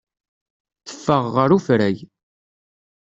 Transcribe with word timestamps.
Teffeɣ 0.87 1.23
ɣer 1.35 1.49
ufrag. 1.57 1.97